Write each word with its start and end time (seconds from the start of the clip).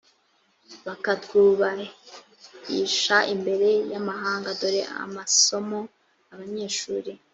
bukatwubahisha 0.85 3.15
imbere 3.33 3.67
y 3.91 3.95
amahanga. 4.01 4.49
dore 4.59 4.81
amasomo 5.03 5.79
abanyeshuri 6.33 7.11